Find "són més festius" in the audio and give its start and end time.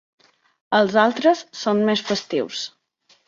1.65-2.65